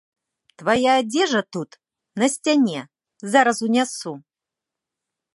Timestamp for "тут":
1.57-1.69